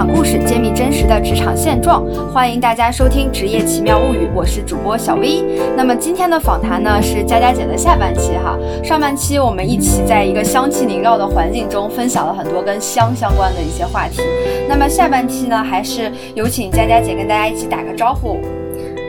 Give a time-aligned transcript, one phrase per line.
[0.00, 2.04] 聊有趣的职场故事，揭秘真实的职场现状。
[2.32, 5.44] 欢迎大家收听《职业奇妙物语》，我是主播小 V。
[5.76, 8.58] 那么今天的访谈呢，是佳佳姐的下半期哈。
[8.82, 14.22] 上半期我们一起在一个香气萦绕的环境中，分享了很多跟香相关的一些话题。
[14.68, 18.38] 那么下半期呢，还是有请佳佳姐跟大家一起打个招呼。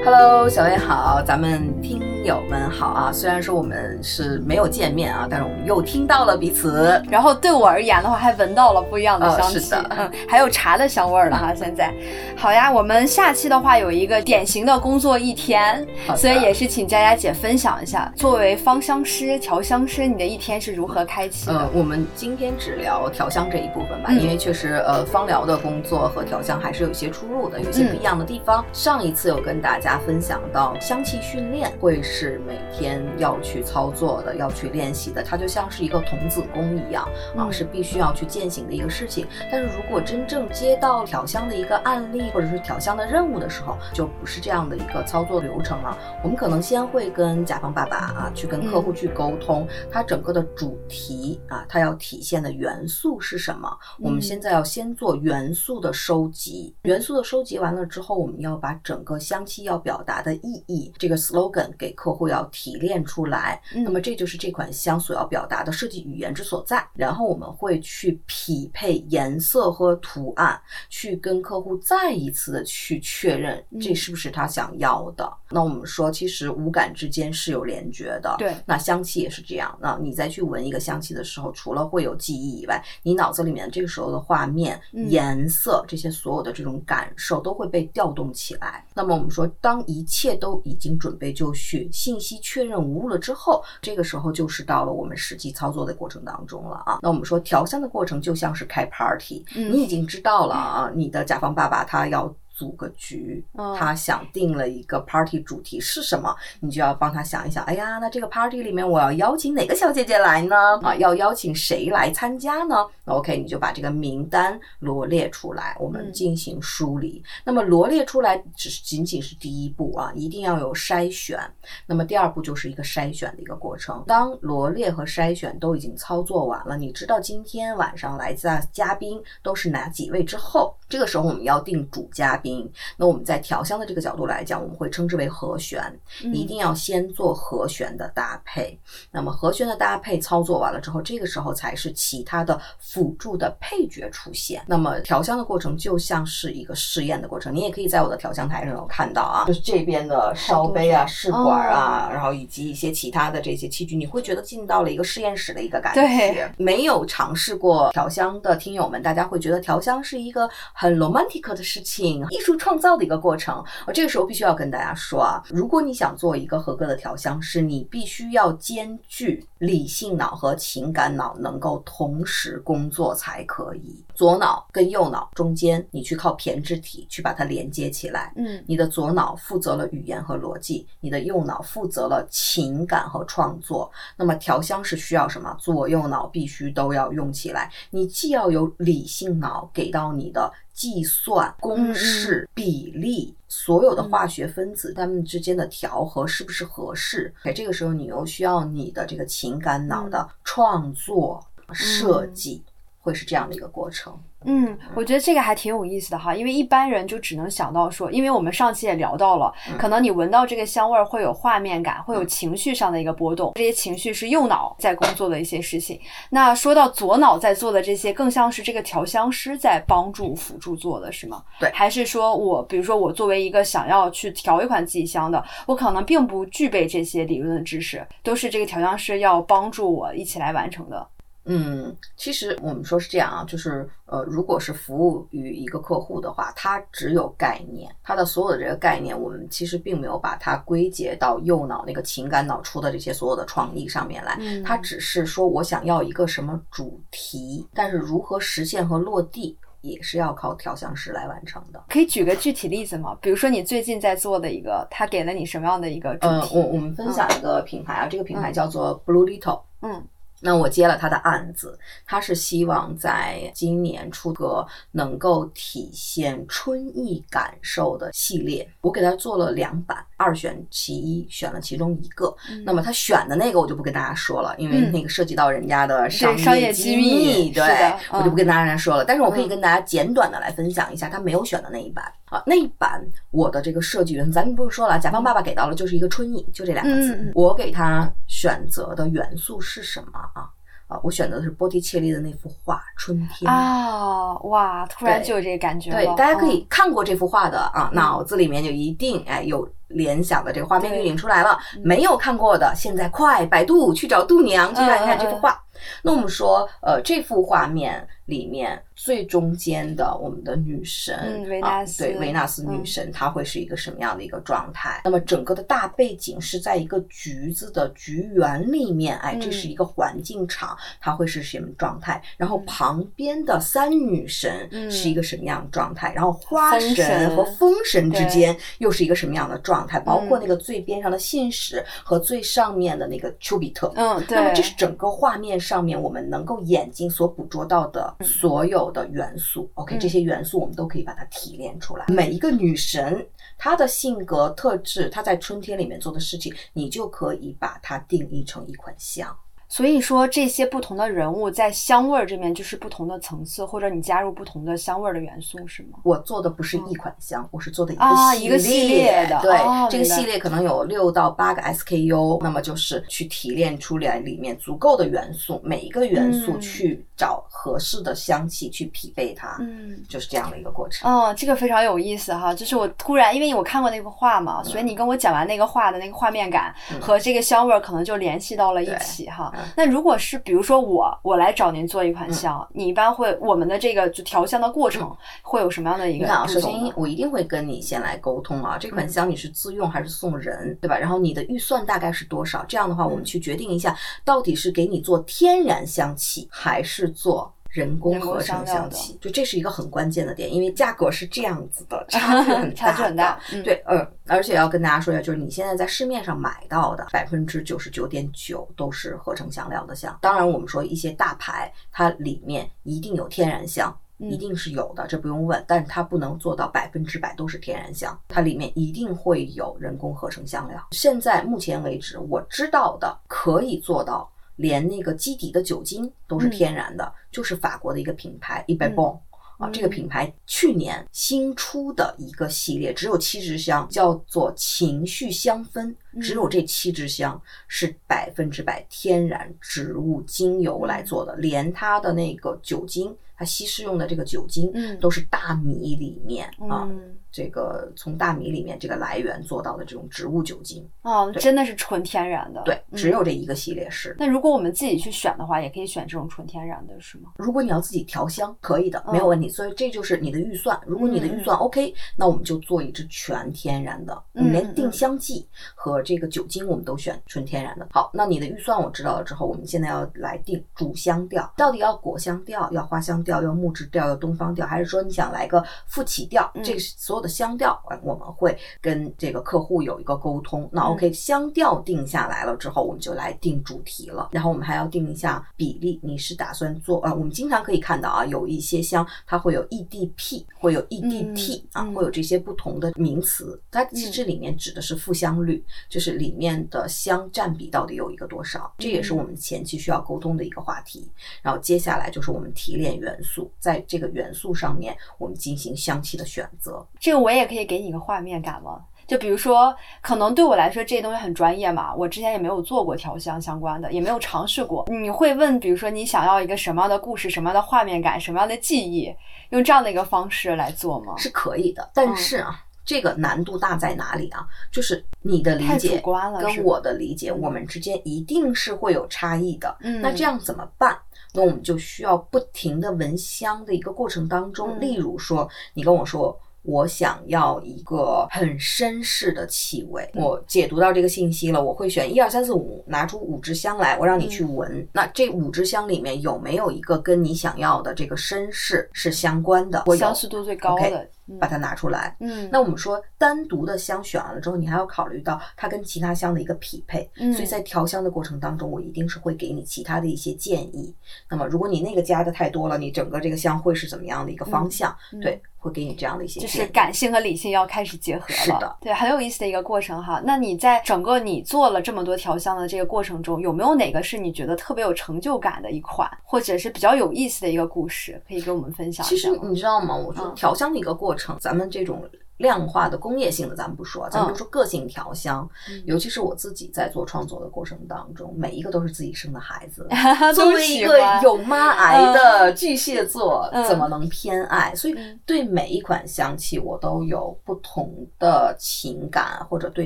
[0.04, 3.12] Hello，小薇好，咱们听友们好啊！
[3.14, 7.02] 虽然说我们是没有见面啊，但是们又听到了彼此。
[7.10, 11.54] 然后对我而言的话，还闻到了不一样的呃香气，是的嗯，还有茶的香味儿了哈。
[11.54, 11.94] 现在，
[12.36, 21.54] 好呀，我们下期的话有一个典型的工作一天，所以也是请佳佳姐分享一下，作为芳香师、调香师，你的一天是如何开启的？
[21.54, 28.64] 呃，我们今天只聊调香这一部分吧，嗯因为确实呃，芳疗的工作和调香还是有一些出入的，有一些不一样的地方。
[28.74, 37.04] 上一次有跟大家分享到，香气训练会是每天要去操作的，要去练习的，它就像是一个童子功一样
[37.36, 39.28] 啊，嗯是必须要去践行的一个事情。
[39.52, 45.98] 但是如果真正接到调香的一个案例或者是调香的任务的时候，就不是这样的一个操作流程了。
[46.24, 53.70] 我们可能先会跟甲方爸爸啊，去跟客户去沟通，他整个的主题啊，他要体现的元素是什么。
[54.00, 63.62] 我们嗯现在要先做元素的收集，元素的收集完了之后，我们要把整个香气要表达的意义，这个 slogan 给客户要提炼出来。
[63.76, 66.86] 嗯那么这就是这款香所要表达的设计语言之所在。
[66.94, 75.32] 然后我们会去匹配颜色和图案，去跟客户再一次的去确认嗯这是不是他想要的。
[75.50, 78.36] 那我们说，其实五感之间是有联觉的。
[78.38, 79.78] 对那香气也是这样。
[79.82, 88.86] 那你再去闻一个香气的时候，除了会有记忆以外，你脑子里面这个时候的画面、嗯颜色这些所有的这种感受都会被调动起来。
[88.94, 97.00] 那么我们说，当一切都已经准备就绪，信息确认无误了之后，这个时候就是到了我们实际操作的过程当中了啊。
[97.02, 102.34] 那我们说调香的过程就像是开 party，、嗯你已经知道了啊，你的甲方爸爸他要。
[102.54, 107.64] 组个局嗯，他想定了一个 party 主题是什么，你就要帮他想一想。
[107.64, 110.56] 哎呀，那这个 party 里面我要邀请哪个小姐姐来呢？
[110.84, 117.24] 啊，要邀请谁来参加呢那？OK，你就把这个名单罗列出来，我们嗯进行梳理。
[117.44, 121.40] 那么罗列出来只是仅仅是第一步啊，一定要有筛选。
[121.86, 124.04] 那么第二步就是一个筛选的一个过程。
[124.08, 132.70] 当罗列和筛选都已经操作完了，你知道今天晚上来自嘉宾都是哪几位之后，这个时候我们要定主嘉宾。
[132.98, 135.82] 那我们在调香的这个角度来讲，我们会称之为和弦，
[136.24, 138.80] 嗯一定要先做和弦的搭配。
[139.12, 144.62] 那么和弦的搭配操作完了之后，这个时候才是其他的辅助的配角出现。
[144.68, 156.52] 那么调香的过程就像是一个试验的过程，你也可以在我的调香台上有看到啊，就是这边的烧杯啊、试管啊，然后以及一些其他的这些器具，你会觉得进到了一个实验室的一个感觉对。
[156.58, 163.64] 没有尝试过调香的听友们，大家会觉得调香是一个很 romantic 的事情，艺术创造的一个过程。
[163.88, 174.04] 我这个时候必须要跟大家说啊，如果你想做一个合格的调香师，你必须要兼具理性脑和情感脑能够同时工作才可以。
[174.14, 178.32] 左脑跟右脑中间，你去靠胼胝体去把它连接起来。
[178.36, 183.92] 嗯你的左脑负责了语言和逻辑，你的右脑负责了情感和创作。
[184.16, 185.56] 那么调香是需要什么？
[185.60, 187.72] 左右脑必须都要用起来。
[187.90, 197.34] 你既要有理性脑给到你的计算、公式、比例，所有的化学分子它们之间的调和是不是合适？
[197.44, 201.44] 哎，这个时候你又需要你的这个情感脑的创作、
[201.74, 202.62] 设计，
[203.02, 204.18] 会是这样的一个过程。
[204.44, 216.00] 嗯，我觉得这个还挺有意思的哈，因为一般人就只能想到说，因为我们上期也聊到了，嗯可能你闻到这个香味儿会有画面感，会有情绪上的一个波动，这些情绪是右脑在工作的一些事情。
[216.32, 221.44] 那说到左脑在做的这些，更像是这个调香师在帮助辅助做的是吗？
[221.60, 231.08] 对还是说我比如说我作为一个想要去调一款自己香的，我可能并不具备这些理论的知识，都是这个调香师要帮助我一起来完成的。
[231.46, 244.38] 嗯，其实我们说是这样啊，就是呃，如果是服务于一个客户的话，他只有概念，他的所有的这个概念，我们其实并没有把它归结到右脑那个情感脑出的这些所有的创意上面来。
[244.40, 251.84] 嗯他只是说我想要一个什么主题，但是如何实现和落地，也是要靠调香师来完成的。
[251.90, 253.18] 可以举个具体例子吗？
[253.20, 256.56] 比如说你最近在做的一个，他给了你什么样的一个主呃，题？
[256.56, 259.62] 我我们分享一个品牌啊，这个品牌叫做 Blue Little。
[259.82, 260.04] 嗯
[260.42, 268.68] 那我接了他的案子，他是希望在今年出个能够体现春意感受的系列。
[268.82, 272.36] 我给他做了两版，二选其一，选了其中一个。
[272.66, 279.06] 那么他选的那个我就不跟大家说了，因为那个涉及到人家的商商业机密，对，我就不跟大家说了。
[279.06, 287.30] 但是我可以跟大家简短的来分享一下他没有选的那一版啊，那一版我的这个设计元素，咱们不是说了，甲方爸爸给到了就是一个春意，就这两个字。
[287.36, 290.20] 我给他选择的元素是什么？
[290.34, 290.48] 啊
[290.88, 290.98] 啊！
[291.04, 294.34] 我选择的是波提切利的那幅画《春天》啊！
[294.44, 301.60] 哇，突然就有这个感觉对，大家可以看过这幅画的啊，脑子里面就一定哎有联想的这个画面就引出来了。
[301.84, 305.62] 没有看过的，现在快百度去找度娘去看一看这幅画。
[306.02, 308.82] 那我们说，呃，这幅画面里面。
[309.04, 315.02] 最中间的我们的女神，维纳斯，对维纳斯女神，她会是一个什么样的一个状态？
[315.04, 322.22] 那么整个的大背景是在一个橘子的橘园里面，哎，这是一个环境场，它会是什么状态？
[322.38, 326.14] 然后旁边的三女神是一个什么样的状态？
[326.14, 330.00] 然后花神和风神之间又是一个什么样的状态？
[330.00, 334.38] 包括那个最边上的信使和最上面的那个丘比特，嗯，对。
[334.38, 338.91] 那么这是整个画面上面我们能够眼睛所捕捉到的所有。
[338.92, 342.06] 的元素，OK，这些元素我们都可以把它提炼出来。
[342.10, 343.26] 每一个女神
[343.58, 349.36] 她的性格特质，她在春天里面做的事情，你就可以把它定义成一款香。
[349.72, 356.00] 所以说，这些不同的人物在香味儿这面就是不同的层次，或者你加入不同的香味儿的元素，是吗？
[356.04, 359.40] 我做的不是一款香，我是做的一个系列的。
[359.42, 359.58] 对，
[359.90, 371.10] 这个系列可能有六到八个 SKU，那么就是去提炼出来里面足够的元素，每一个元素去找合适的香气去匹配它，嗯，就是这样的一个过程。
[371.10, 379.50] 哦，这个非常有意思哈，就是我突然，因为我看过那幅画嘛，所以你跟我讲完那个画的那个画面感和这个香味儿，可能就联系到了一起哈。
[379.76, 386.26] 那如果是比如说我我来找您做一款香，你一般会我们的这个就调香的过程会有什么样的一个？
[386.26, 390.98] 你看啊，首先我一定会跟你先来沟通啊，这款香你是自用还是送人，对吧？
[390.98, 392.64] 然后你的预算大概是多少？
[392.68, 397.54] 这样的话，我们去决定一下，到底是给你做天然香气，还是做。
[397.72, 402.76] 人工合成香气，就这是一个很关键的点，因为价格是这样子的， 差距很大。
[402.76, 410.18] 差距很大，对，呃，而且要跟大家说一下，就是你现在在市面上买到的百分之九十九点九都是合成香料的香。
[410.22, 415.64] 当然，我们说一些大牌，它里面一定有天然香，一定是有的，这不用问。
[415.66, 420.88] 但是它不能做到百分之百都是天然香，它里面一定会有人工合成香料。
[420.92, 424.31] 现在目前为止，我知道的可以做到。
[424.56, 446.90] 连那个基底的酒精都是天然的，就是法国的一个品牌 e b b o n 啊，这个品牌去年新出的一个系列，只有七支香，叫做情绪香氛，只有这七支香是百分之百天然植物精油来做的，连它的那个酒精，它稀释用的这个酒精，都是大米里面啊。
[447.34, 452.62] 这个从大米里面这个来源做到的这种植物酒精哦，真的是纯天然的。
[452.66, 454.14] 对，只有这一个系列是。
[454.20, 457.32] 那如果我们自己去选的话，也可以选这种纯天然的，是吗？
[457.38, 459.48] 如果你要自己调香，可以的，没有问题。
[459.48, 460.78] 所以这就是你的预算。
[460.86, 467.88] 如果你的预算 OK，那我们就做一支全天然的，连定香剂和这个酒精我们都选纯天然的。
[467.92, 476.52] 好，那你的预算我知道了之后，我们现在要来定主香调，到底要果香调、要花香调、要木质调、要东方调，还是说你想来个复起调？
[476.62, 477.22] 这个所有。
[477.22, 480.68] 的香调，我们会跟这个客户有一个沟通。
[480.74, 484.30] 那 OK，香调定下来了之后，我们就来定主题了。
[484.32, 486.00] 然后我们还要定一下比例。
[486.02, 493.62] 你是打算做呃，我们经常可以看到啊，有一些香它会有 EDP，会有 EDT 啊，会有这些不同的名词。
[493.70, 498.74] 它其实里面指的是复香率，就是里面的香占比到底有一个多少。
[498.80, 501.12] 这也是我们前期需要沟通的一个话题。
[501.44, 506.84] 然后接下来就是我们提炼元素，在这个元素上面，我们进行香气的选择。
[507.00, 508.82] 这个我也可以给你一个画面感吗？
[509.08, 514.86] 就比如说，可能对我来说这些东西很专业嘛，我之前也没有做过调香相关的，也没有尝试过。
[514.88, 519.14] 你会问，比如说你想要一个什么样的故事、什么样的画面感、什么样的记忆，
[519.50, 521.14] 用这样的一个方式来做吗？
[521.18, 524.46] 是可以的，但是啊，这个难度大在哪里啊？
[524.72, 529.76] 就是你的理解跟我的理解，我们之间一定是会有差异的。
[530.02, 530.98] 那这样怎么办？
[531.34, 544.86] 那我们就需要不停的闻香的一个过程当中，例如说，你跟我说我想要一个很绅士的气味，我解读到这个信息了，我会选一二三四五，拿出五支香来，我让你去闻。
[544.92, 549.84] 那这五支香里面有没有一个跟你想要的这个绅士是相关的？
[549.98, 551.08] 相似度最高的。
[551.40, 552.16] 把它拿出来。
[552.20, 560.94] 嗯，那我们说单独的香选完了之后，你还要考虑到它跟其他香的一个匹配，嗯所以在调香的过程当中，我一定是会给你其他的一些建议。
[561.30, 564.96] 那么如果你那个加的太多了，你整个这个香会是怎么样的一个方向？
[565.22, 566.48] 对，会给你这样的一些嗯就。
[566.48, 570.22] 是感性和理性要开始结合了，是的对，很有意思的一个过程哈。
[570.26, 579.50] 那你在整个你做了这么多调香的这个过程中，有没有哪个是你觉得特别有成就感的一款，或者是比较有意思的一个故事，可以跟我们分享其实一下吗？
[579.50, 579.96] 你知道吗？
[579.96, 582.08] 我说嗯调香的一个过咱们这种
[582.42, 585.48] 量化的工业性的咱们不说，咱们就说个性调香。
[585.70, 589.88] 嗯尤其是我自己在做创作的过程当中，每一个都是自己生的孩子。
[590.32, 594.74] 都作为一个有妈癌的巨蟹座，嗯怎么能偏爱？
[594.76, 599.86] 所以嗯对每一款香气，我都有不同的情感，或者对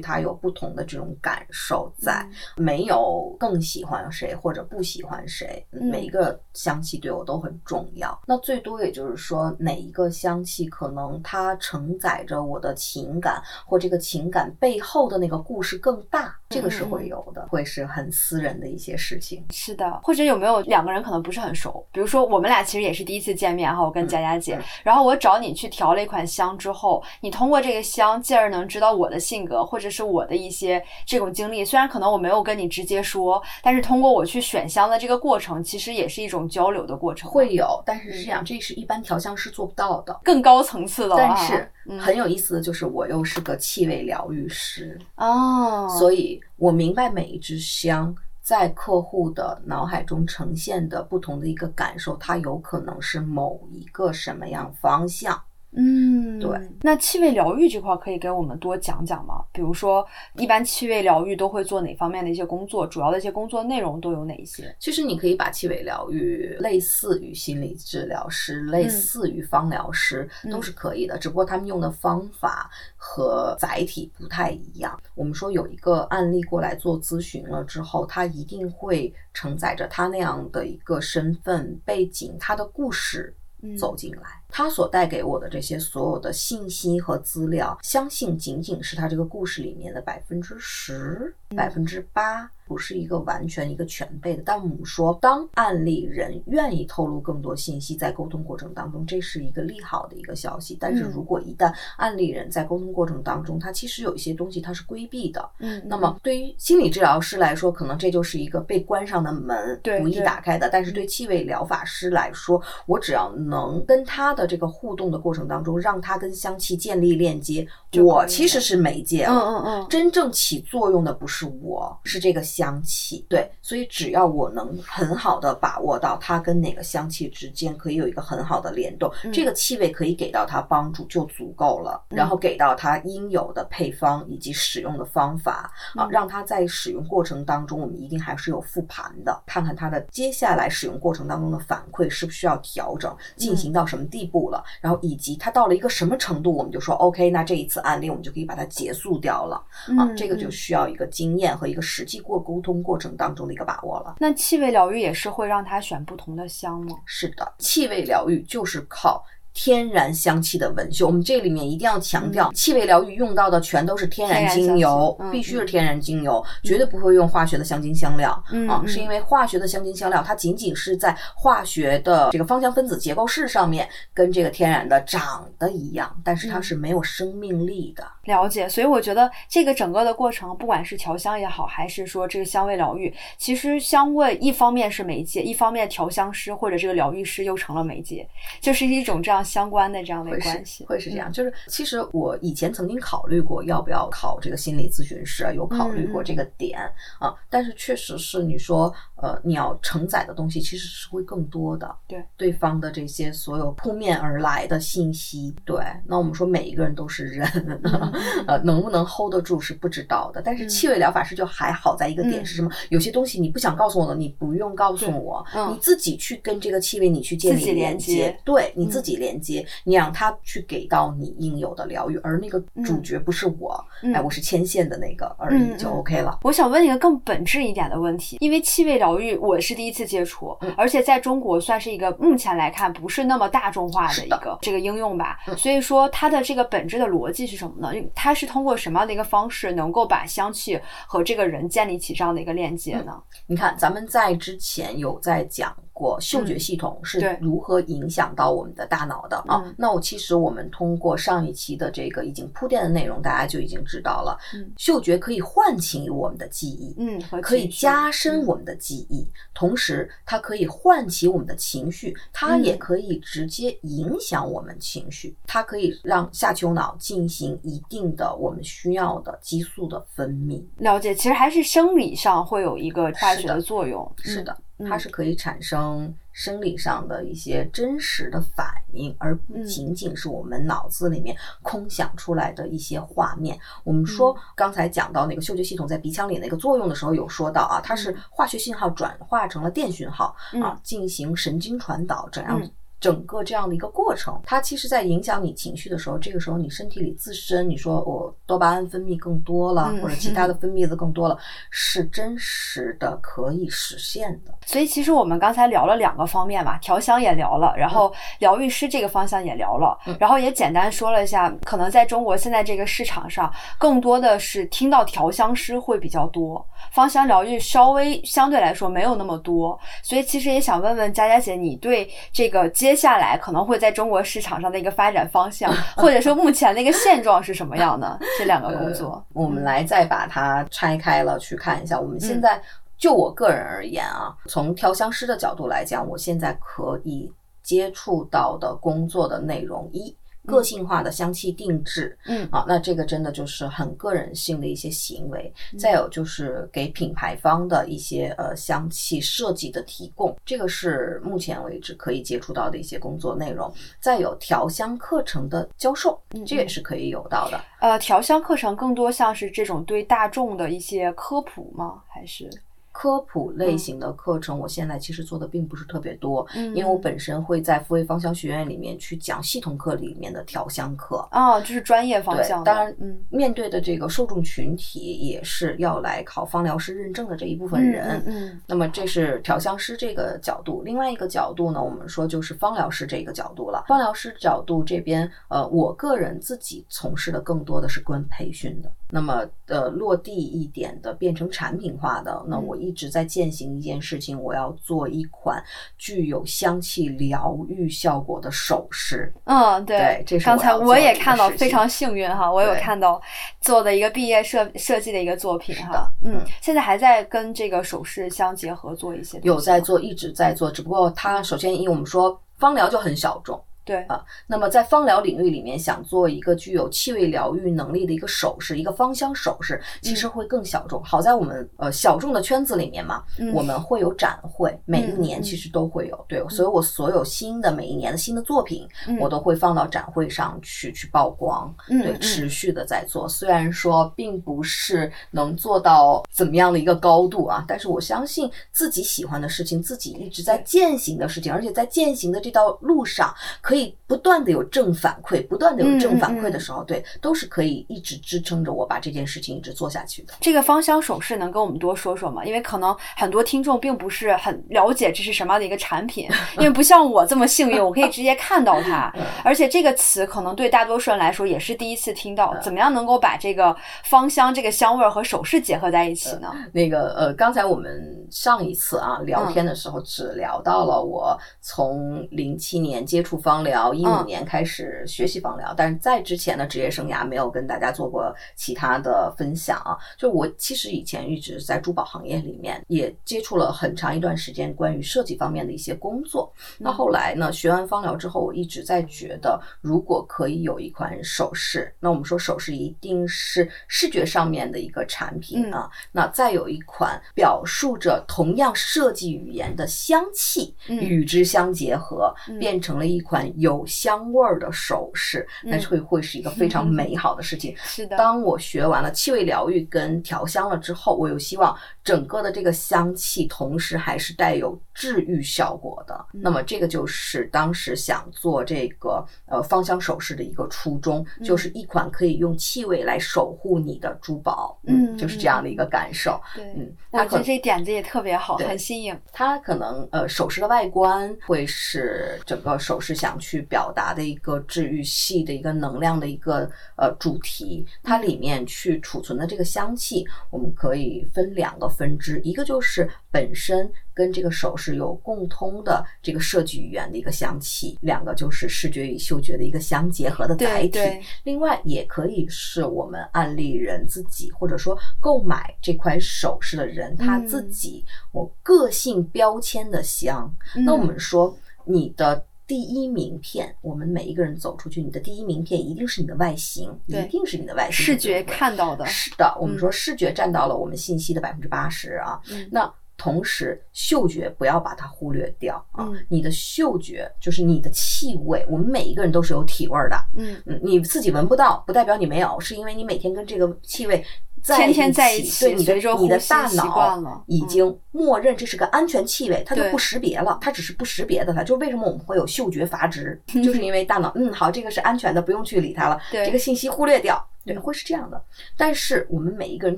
[0.00, 2.26] 它有不同的这种感受在。
[2.56, 8.18] 嗯没有更喜欢谁或者不喜欢谁，嗯每一个香气对我都很重要。
[8.26, 19.44] 那最多也就是说，哪一个香气可能它承载着我的情感，或这个情感背后的那个故事更大，这个是会有的，会是很私人的一些事情。
[19.50, 21.84] 是的，或者有没有两个人可能不是很熟？
[21.92, 31.64] 比如说我们俩其实也是第一次见面哈，我跟佳佳姐，嗯然后我找你去调了一款香之后，你通过这个香进而能知道我的性格或者是我的一些这种经历。
[31.64, 40.20] 虽然可能我没有跟你直接说，但是通过我去选香的这个过程，其实也是一种交流的过程，会有，但是是这样，这是一般调香师做不到的。
[40.22, 41.14] 更高层次的。
[41.16, 41.98] 但是嗯。
[42.00, 55.40] 很有意思的就是，我又是个气味疗愈师，哦，所以我明白每一支香在客户的脑海中呈现的不同的一个感受，它有可能是某一个什么样方向。
[55.76, 56.56] 嗯，对。
[56.82, 59.44] 那气味疗愈这块儿可以给我们多讲讲吗？
[59.52, 62.86] 比如说，一般气味疗愈都会做哪方面的一些工作？
[62.86, 64.74] 主要的一些工作内容都有哪一些？
[64.78, 71.18] 其实你可以把气味疗愈类似于心理治疗师，类似于芳疗师，嗯都是可以的。
[71.18, 74.96] 只不过他们用的方法和载体不太一样。
[75.16, 83.34] 我们说有一个案例过来做咨询了之后，他一定会承载着他那样的一个身份背景，他的故事。
[83.36, 94.44] 嗯走进来，他所带给我的这些所有的信息和资料，相信仅仅是他这个故事里面的百分之十、百分之八，不是一个完全一个全备的。
[94.46, 100.78] 但我们说，当案例人愿意透露更多信息，在沟通过程当中，这是一个利好的一个消息。
[100.78, 110.68] 但是嗯如果一旦案例人在沟通过程当中，他其实有一些东西他是规避的，嗯，那么对于心理治疗师来说，可能这就是一个被关上的门，不易打开的。
[110.70, 117.66] 但是对气味疗法师来说，我只要能跟他的这个互动的过程当中，让它跟香气建立链接，
[118.02, 119.38] 我其实是媒介嗯。
[119.38, 123.24] 嗯嗯，真正起作用的不是我，是这个香气。
[123.28, 132.02] 对，所以只要我能很好的把握到它跟哪个香气之间可以有一个很好的联动，嗯这个气味可以给到它帮助就足够了。
[132.10, 149.56] 嗯然后给到它应有的配方以及使用的方法啊嗯，让它在使用过程当中，我们一定还是有复盘的，看看它的接下来使用过程当中的反馈是不是需要调整，进行到什么地步了，然后以及它到了一个什么程度，我们就说 OK，那这一次案例我们就可以把它结束掉了。
[149.98, 154.16] 啊，嗯这个就嗯需要一个经验和一个实际过沟通过程当中的一个把握了。
[154.18, 156.96] 那气味疗愈也是会让他选不同的香吗？
[157.04, 159.24] 是的，气味疗愈就是靠。
[159.54, 168.68] 天然香气的文秀，我们这里面一定要强调，气味疗愈用到的全都是天然精油，必须是天然精油，绝对不会用化学的香精香料、啊，嗯。
[168.68, 176.62] 嗯是因为化学的香精香料它仅仅是在化学的这个芳香分子结构式上面跟这个天然的长得一样，但是它嗯。
[176.64, 178.02] 是没有生命力的。
[178.24, 188.26] 了解，所以我觉得这个整个的过程，不管是调香也好，还是说这个香味疗愈，其实香味一方面是媒介，一方面调香师或者这个疗愈师又成了媒介，
[188.62, 190.84] 就是一种这样相关的这样的会关系。
[190.84, 191.32] 是会是这样，嗯。
[191.32, 196.80] 就是其实我以前曾经考虑过要不要考这个心理咨询师啊，有考虑过这个点、
[197.20, 202.24] 啊，但是确实是你说呃你要承载的东西其实是会更多的，对。
[202.36, 207.46] 对方的这些所有扑面而来的信息，对，那我们说每一个人都是人，
[207.84, 208.12] 嗯。
[208.48, 210.68] 呃能不能 hold 得住是不知道的，但是嗯。
[210.68, 212.46] 气味疗法师就还好在一个点嗯。
[212.46, 212.70] 是什么？
[212.90, 215.72] 有些东西你不想告诉我的，你不用告诉我，嗯。
[215.72, 226.38] 你自己去跟这个气味你去建立连接接，对你自嗯己连接，你让他去给到你应有的疗愈，而那个主角不是我，嗯哎，我是牵线的那个而已，就 OK 了。
[226.42, 235.38] 我想问一个更本质一点的问题，因为气味疗愈我是第一次接触，嗯而且在中国算是一个目前来看不是那么大众化的一个这个应用吧。
[235.48, 237.92] 嗯所以说它的这个本质的逻辑是什么呢？
[238.14, 243.20] 它是通过什么样的一个方式能够把香气和这个人建立起这样的一个链接呢？
[243.46, 249.74] 你看，咱们在之前有在讲过过嗅觉系统是如何影响到我们的大脑的啊嗯。
[249.78, 256.94] 那我其实我们通过上一期的这个已经铺垫的内容，大家就已经知道了嗯，嗅觉可以唤起我们的记忆。
[256.98, 270.62] 嗯，可以加深嗯我们的记忆，同时它可以唤起我们的情绪，它也嗯可以直接影响我们情绪，它可以让下丘脑进行一定的我们需要的激素的分泌。
[270.78, 274.04] 了解，其实还是生理上会有一个化学的的作用。
[274.24, 279.64] 嗯是的，嗯它是可以产生生理上的一些真实的反应，而不嗯。
[279.66, 283.58] 仅仅是我们脑子里面空想出来的一些画面。
[283.82, 288.16] 我们说嗯刚才讲到那个嗅觉系统在鼻腔里那个作用的时候，有说到啊，它是嗯。
[288.30, 290.62] 化学信号转化成了电讯号嗯。
[290.62, 292.70] 啊，进行神经传导，怎样嗯。
[293.04, 301.36] 整个这样的一个过程，它其实在影响你情绪的时候，这个时候你身体里自身，你说我多巴胺分泌更多了，嗯或者其他 的分泌的更多了，
[301.68, 304.54] 是真实的可以实现的。
[304.64, 307.90] 所以其实我们刚才聊了两个方面嘛，调香也聊了，然嗯。
[307.90, 328.18] 后疗愈师这个方向也聊了，然后也简单说了一下，可能在中国现在这个市场上，更多的是听到调香师会比较多，芳香疗愈稍微相对来说没有那么多，所以其实也想问问佳佳姐，你对这个接下来可能会在中国市场上的一个发展方向， 或者说目前的一个现状是什么样的？
[328.38, 331.98] 这两个工作呃，我们来再把它拆开了去看一下。
[331.98, 332.60] 我们现在
[332.96, 337.32] 就我个人而言啊，从调香师的角度来讲，我现在可以
[337.62, 340.14] 接触到的工作的内容一。
[340.46, 345.52] 个性化的香气定制，嗯啊，那这个真的就是很个人性的一些行为。
[345.78, 353.72] 再有就是给品牌方的一些呃香气设计的提供，这个是目前为止可以接触到的一些工作内容。
[354.00, 357.60] 再有调香课程的教授，这也是可以有到的。
[357.80, 362.02] 呃，调香课程更多像是这种对大众的一些科普吗？
[362.08, 362.50] 还是？
[362.94, 371.28] 科普类型的课程，我现在其实做的并不是特别多，嗯因为我本身会在富威芳香学院里面去讲系统课里面的调香课。
[371.32, 372.72] 哦，就是专业方向，的。
[372.72, 378.22] 当然，嗯，面对的这个受众群体也是要来考芳疗师认证的这一部分人。
[378.26, 383.84] 嗯嗯那么这是调香师这个角度，另外一个角度呢，我们说就是芳疗师这个角度了。
[383.88, 388.88] 芳疗师角度这边，呃，我个人自己从事的更多的是跟培训的。
[389.14, 395.62] 那么，呃，落地一点的变成产品化的，那嗯我一直在践行一件事情，我要做一款
[395.96, 399.32] 具有香气疗愈效果的首饰。
[399.44, 403.22] 嗯，对对这是刚才我也看到，非常幸运哈，我有看到
[403.60, 406.10] 做的一个毕业设设计的一个作品哈。
[406.24, 413.62] 嗯嗯，现在还在跟这个首饰相结合做一些有在做，一直在做，只不过它首先，因为我们说芳疗就很小众。
[413.84, 421.02] 对啊，那么在芳疗领域里面，想做一个具有气味疗愈能力的一个首饰，一个芳香首饰，其实会更小众。
[421.04, 426.24] 好在我们呃小众的圈子里面嘛，嗯我们会有展会，每一年其实都会有。
[426.26, 431.74] 对，所以我所有新的每一年的新的作品，嗯我都会放到展会上去去曝光。
[431.86, 450.34] 对，嗯对持续的在做，虽然说并不是能做到怎么样的一个高度啊，但是我相信自己喜欢的事情，自己一直在践行的事情，而且在践行的这道路上，可以不断的有正反馈，不断的有正反馈的时候，对，都是可以一直支撑着我把这件事情一直做下去的。
[450.40, 452.44] 这个芳香首饰能跟我们多说说吗？
[452.44, 459.12] 因为可能很多听众并不是很了解这是什么样的一个产品， 因为不像我这么幸运，我可以直接看到它。
[459.42, 466.52] 而且这个词可能对大多数人来说也是第一次听到，怎么样能够把这个芳香这个香味儿和首饰结合在一起呢？
[466.72, 479.96] 那个呃，刚才我们上一次啊聊天的时候，只聊到了我从零七年接触芳疗，一五嗯年开始学习芳疗，但是在之前的职业生涯没有跟大家做过其他的分享啊。
[480.16, 486.52] 就我其实以前一直在珠宝行业里面，也接触了很长一段时间关于设计方面的一些工作。
[486.78, 495.90] 那后来呢，学完芳疗之后，我一直在觉得，如果可以有一款首饰，那我们说首饰一定是视觉上面的一个产品啊。
[496.12, 507.74] 那再有一款表述着同样设计语言的香气，嗯与之相结合，嗯变成了一款有香味儿的首饰，那会会是一个非常 美好的事情。
[507.78, 516.26] 是的，当我学完了气味疗愈跟调香了之后，我又希望整个的这个香气同时还是带有治愈效果的。
[516.32, 526.40] 那么这个就是当时想做这个呃芳香首饰的一个初衷，就是一款可以用气味来守护你的珠宝，嗯就是这样的一个感受。
[526.54, 529.18] 对，嗯，我觉得这点子也特别好，很新颖。
[529.32, 550.88] 它可能呃首饰的外观会是整个首饰想去表达的一个治愈系的一个能量的一个呃主题，它里面去储存的这个香气，我们可以分两个分支，一个就是本身跟这个首饰有共通的这个设计语言的一个香气，两个就是视觉与嗅觉的一个相结合的载体。
[550.88, 560.54] 对对另外，也可以是我们案例人自己，或者说购买这块首饰的人他嗯自己我个性标签的香。
[560.76, 572.40] 嗯那我们说，你的第一名片，我们每一个人走出去，你的第一名片一定是你的外形，一定是你的外形，视觉看到的，是的，我们嗯说视觉占到了我们信息的百分之八十啊。
[572.50, 576.08] 嗯那同时，嗅觉不要把它忽略掉啊。
[576.08, 580.16] 嗯你的嗅觉就是你的气味，我们每一个人都是有体味儿的。
[580.34, 584.24] 嗯，嗯，你自己闻不到，不代表你没有，是因为你每天跟这个气味在
[584.64, 591.62] 天天在一一起对你的你的大脑已经默认这是个安全气味，它就不识别了，它只是不识别的它。
[591.62, 597.36] 就为什么我们会有嗅觉阀值， 就是因为大脑嗯好，这个是安全的，不用去理它了，对这个信息忽略掉。
[597.64, 598.42] 对，嗯会是这样的。
[598.76, 599.96] 但是我们每一个人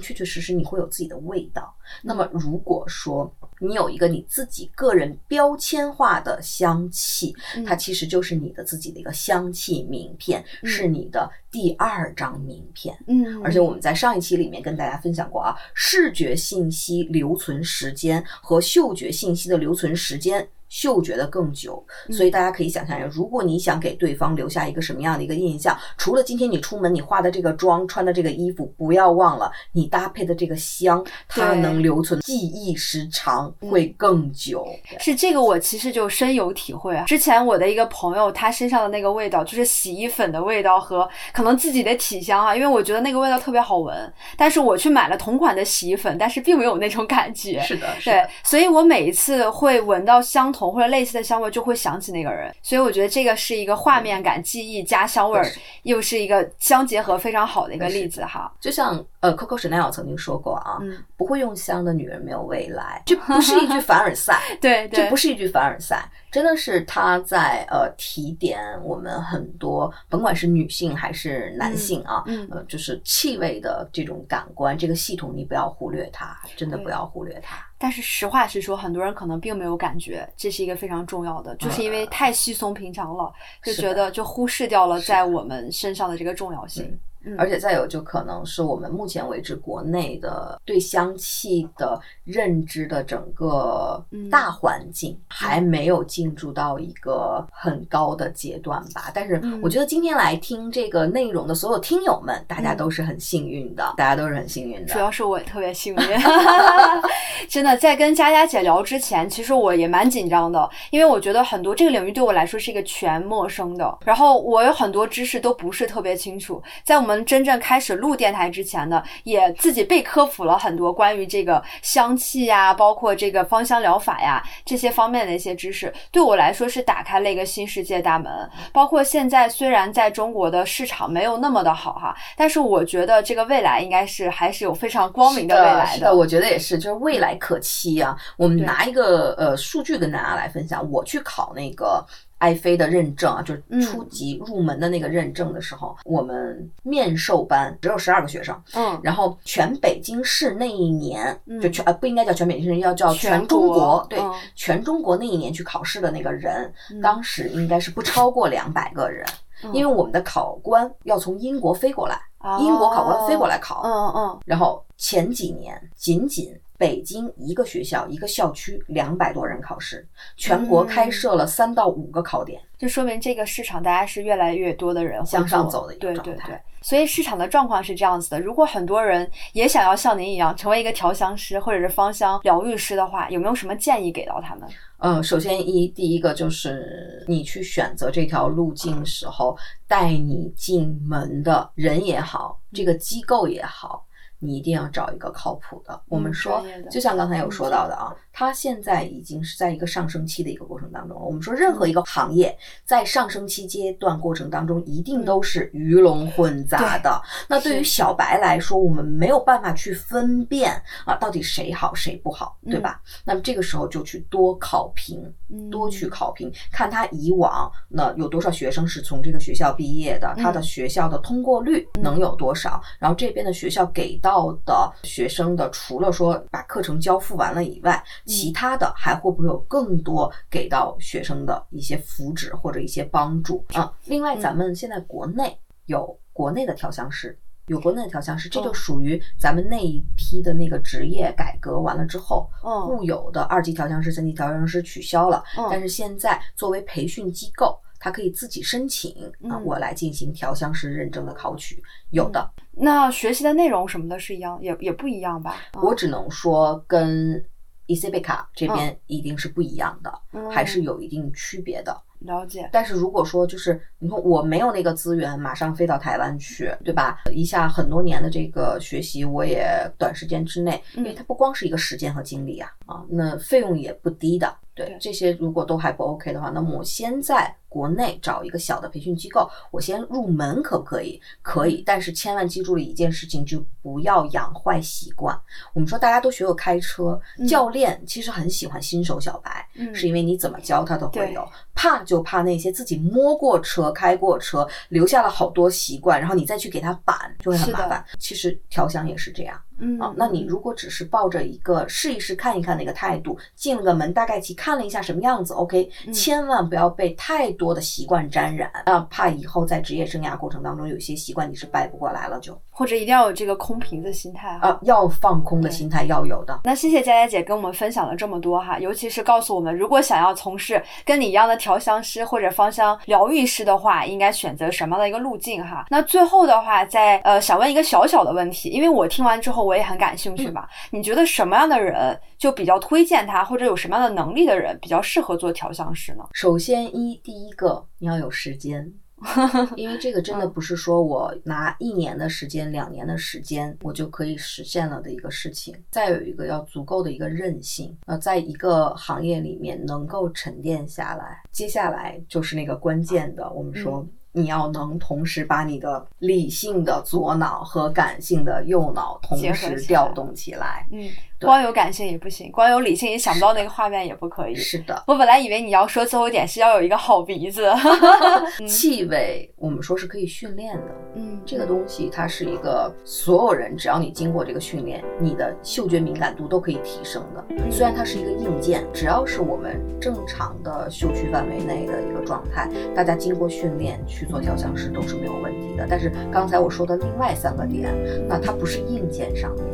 [0.00, 1.74] 确确实实你会有自己的味道。
[2.02, 12.96] 那么如果说你有一个你自己个人标签化的香气，嗯它其实就是你的自己的一个香气名片，嗯是你的第二张名片。
[13.06, 20.46] 嗯，而且我们在上一期里面跟大家分享过啊，视觉信息留存时间和嗅觉信息的留存时间。
[20.68, 34.66] 嗅觉的更久，嗯所以大家可以想象一下，如果你想给对方留下一个什么样的一个印象，除了今天你出门你化的这个妆、穿的这个衣服，不要忘了你搭配的这个香，它能留存记忆时长嗯会更久。
[34.98, 37.04] 是这个，我其实就深有体会啊。
[37.04, 43.96] 之前我的一个朋友，他身上的那个味道，就是洗衣粉的味道和可能自己的体香啊，因为我觉得那个味道特别好闻。
[44.36, 47.60] 但是我去买了同款的洗衣粉，但是并没有那种感觉。
[47.62, 52.54] 是的，是对，，所以我每一次会闻到相同或者类似的香味，就会想起那个人。
[52.62, 55.46] 所以我觉得这个是一个画面感、记忆加香味儿，
[55.82, 58.50] 又是一个相结合非常好的一个例子哈。
[58.60, 77.56] 就像呃，Coco Chanel 曾经说过啊，嗯，不会用香的女人没有未来，这不是一句凡尔赛， 对对，这不是一句凡尔赛，真的是他在呃提点我们很多，甭管是女性还是男性啊，嗯呃，就是气味的这种感官这个系统，你不要忽略它，真的不要忽略它。
[77.78, 83.32] 但是实话实说，很多人可能并没有感觉，这是一个非常重要的，就是因为太稀松平常了，
[83.64, 87.00] 就觉得就忽视掉了在我们身上的这个重要性。
[87.26, 99.10] 嗯而且再有，就可能是我们目前为止国内的对香气的认知的整个嗯大环境还没有进入到一个很高的阶段吧。
[99.12, 104.92] 但是嗯我觉得今天来听这个内容的所有听友们，大家嗯都是很幸运的，大家都是很幸运的。
[104.92, 106.00] 主要是我也特别幸运，
[107.48, 116.62] 真的在跟佳佳姐聊之前，其实我也蛮紧张的，因为我觉得很多这个领域对我来说是一个全陌生的，然后我有很多知识都不是特别清楚。
[116.84, 128.30] 在我们真正开始录电台之前呢，也自己被科普了很多关于这个香气呀，包括这个芳香疗法呀这些方面的一些知识，对我来说是打开了一个新世界大门。
[128.72, 138.16] 包括现在虽然在中国的市场没有那么的好哈，但是我觉得这个未来应该是还是有非常光明的未来是的，我觉得也是，就是未来可期啊。
[138.36, 142.04] 我们拿一个呃数据跟大家来分享，我去考那个。
[142.38, 143.80] 爱妃的认证啊，就是嗯。
[143.80, 149.00] 初级入门的那个认证的时候，我们面授班只有十二个学生，嗯。
[149.02, 151.60] 然后全北京市那一年，嗯。
[151.60, 157.00] 就全呃不应该叫全北京市，要叫全全中国国，对，嗯全中国那一年去考试的那个人，嗯。
[157.00, 159.26] 当时应该是不超过两百个人，
[159.62, 159.74] 嗯。
[159.74, 162.20] 因为我们的考官要从英国飞过来，
[162.60, 172.60] 英国考官飞过来考，嗯嗯嗯，然后前几年仅仅北京一个学校一个校区两百多人考试，全国开设了三到五个考点。
[172.76, 176.60] 就说明这个市场大家是越来越多的人向上走的一个对对状态对。
[176.82, 184.68] 所以市场的状况是这样子的：如果很多人也想要像您一样成为一个调香师或者是芳香疗愈师的话，有没有什么建议给到他们？
[184.98, 189.56] 呃，首先一第一个就是你去选择这条路径时候，
[189.88, 194.05] 带你进门的人也好，这个机构也好。
[194.38, 196.00] 你一定要找一个靠谱的。
[196.08, 201.24] 我们说就像刚才有说到的啊，它现在已经是在一个上升期的一个过程当中了。
[201.24, 207.18] 我们说，任何一个行业在上升期阶段过程当中，一定都是鱼龙混杂的。
[207.48, 210.70] 那对于小白来说，我们没有办法去分辨
[211.06, 213.00] 啊，到底谁好谁不好，对吧？
[213.24, 215.18] 那么这个时候就去多考评，
[215.48, 233.90] 嗯多去考评，看他以往那有多少学生是从这个学校毕业的，他的学校的通过率能有多少，然后这边的学校给到的学生的，除了说把课程交付完了以外，其他的还会不会有更多给到到学生的一些福祉或者一些帮助啊。
[234.04, 237.38] 另外，嗯咱们现在国内有国内的调香师。
[237.68, 249.10] 有国内的调香师，这就哦属于咱们那一批的那个职业改革完了之后，嗯固有的二级调香师、三级调香师取消了，嗯但是现在作为培训机构，他可以自己申请
[249.50, 252.48] 啊嗯，我来进行调香师认证的考取，有的。
[252.70, 255.56] 那学习的内容什么的是一样，也也不一样吧？
[255.82, 257.44] 我只能说跟
[257.86, 261.96] e c b 卡这边一定是不一样的，嗯还是有一定区别的。
[262.20, 262.68] 了解。
[262.72, 267.18] 但是如果说就是你说我没有那个资源，马上飞到台湾去，对吧？
[267.30, 269.68] 一下很多年的这个学习，我也
[269.98, 274.52] 短时间之内，因为它不光是一个时间和精力啊，啊，那费用也不低的。
[274.76, 281.20] 对对这些如果都还不 OK 的话，那么我先在国内找一个小的培训机构，我先入门可不可以？
[281.42, 285.38] 可以，但是千万记住了一件事情，就不要养坏习惯。
[285.74, 291.46] 我们说大家都学过开车，嗯教练其实很喜欢新手小白，嗯是因为你怎么教他都会有。
[291.74, 298.02] 怕就怕那些自己摸过车、开过车，留下了好多习惯，然后你再去给他板，就会很麻烦。
[298.18, 300.12] 其实调香也是这样嗯啊。
[300.16, 314.58] 那你如果只是抱着一个试一试、看一看的一个态度，进了个门，大概其看了一下什么样子，OK，嗯千万不要被太多的习惯沾染啊，怕以后在职业生涯过程当中有些习惯你是掰不过来了就，或者一定要有这个空瓶子心态。
[314.62, 316.60] 啊，要放空的心态要有的。
[316.64, 325.84] 那谢谢佳佳姐跟我们分享了这么多哈，尤其是告诉我们，如果想要从事跟你一样的调香师或者芳香疗愈师的话，应该选择什么样的一个路径哈。
[325.90, 336.24] 那最后的话，再呃想问一个小小的问题，因为我听完之后我也很感兴趣嘛，你觉得什么样的人就比较推荐他，或者有什么样的能力的人比较适合做调香师呢？
[336.32, 338.92] 首先一第一个你要有时间，
[339.76, 345.74] 因为这个真的不是说我拿一年的时间、两年的时间我就可以实现了的一个事情。
[345.90, 351.42] 再有一个要足够的一个韧性，呃，在一个行业里面能够沉淀下来。
[351.50, 354.06] 接下来就是那个关键的，我们说。
[354.36, 360.86] 你要能同时把你的理性的左脑和感性的右脑同时调动起来。
[360.92, 364.54] 嗯，对光有感性也不行，光有理性也想不到那个画面也不可以。
[364.54, 367.70] 是的，我本来以为你要说最后一点是要有一个好鼻子，
[368.66, 370.86] 气味我们说是可以训练的。
[371.16, 377.44] 嗯，这个东西它是一个所有人只要你经过这个训练，你的嗅觉敏感度都可以提升的。
[377.70, 385.86] 虽然它是一个硬件，只要是我们正常的嗅区范围内的一个状态，大家经过训练去做调香师都是没有问题的。
[385.88, 387.94] 但是刚才我说的另外三个点，
[388.26, 389.64] 那它不是硬件上面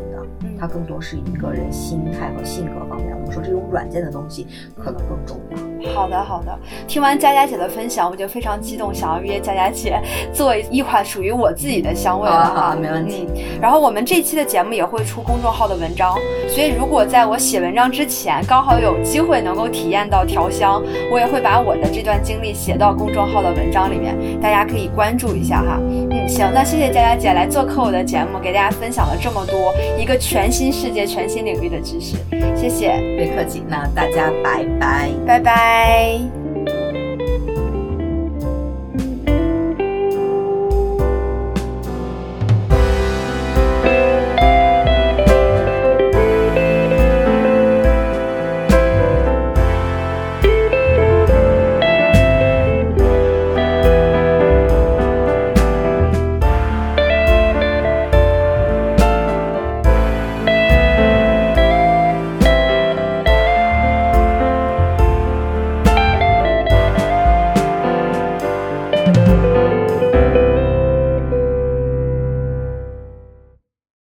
[0.58, 3.21] 它更多是一个人心态和性格方面。
[3.32, 5.92] 说这种软件的东西可能更重要。
[5.92, 6.56] 好的，好的。
[6.86, 10.00] 听完佳佳姐的分享，我就非常激动，想要约佳佳姐
[10.32, 12.60] 做一款属于我自己的香味了哈。
[12.60, 16.16] 啊没问题嗯然后我们这期的节目也会出公众号的文章，
[16.48, 25.78] 所以如果在我写文章之前，刚好有机会能够体验到调香，我也会把我的这段经历写到公众号的文章里面，大家可以关注一下哈。
[25.80, 32.16] 嗯，行，那谢谢佳佳姐来做客我的节目，给大家分享了这么多一个全新世界、全新领域的知识，
[32.56, 35.10] 谢谢，别客气，那大家拜拜。
[35.26, 36.41] 拜拜。